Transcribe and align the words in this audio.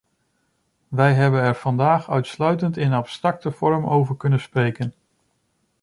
Wij 0.87 1.13
hebben 1.13 1.41
er 1.41 1.55
vandaag 1.55 2.09
uitsluitend 2.09 2.77
in 2.77 2.93
abstracte 2.93 3.51
vorm 3.51 3.85
over 3.87 4.17
kunnen 4.17 4.39
spreken. 4.39 4.93